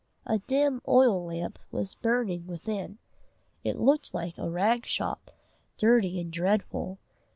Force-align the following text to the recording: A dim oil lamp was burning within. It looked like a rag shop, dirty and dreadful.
A 0.25 0.39
dim 0.39 0.81
oil 0.87 1.23
lamp 1.23 1.59
was 1.69 1.93
burning 1.93 2.47
within. 2.47 2.97
It 3.63 3.77
looked 3.79 4.15
like 4.15 4.35
a 4.39 4.49
rag 4.49 4.83
shop, 4.87 5.29
dirty 5.77 6.19
and 6.19 6.31
dreadful. 6.33 6.97